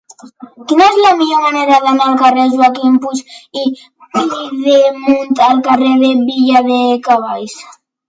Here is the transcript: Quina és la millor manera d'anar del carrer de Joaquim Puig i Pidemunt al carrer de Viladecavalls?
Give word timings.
Quina 0.69 0.85
és 0.91 0.95
la 1.01 1.11
millor 1.19 1.43
manera 1.43 1.75
d'anar 1.83 2.07
del 2.07 2.17
carrer 2.23 2.47
de 2.47 2.55
Joaquim 2.63 2.97
Puig 3.05 3.61
i 3.65 3.69
Pidemunt 4.17 5.47
al 5.53 5.65
carrer 5.71 5.95
de 6.05 6.13
Viladecavalls? 6.27 7.61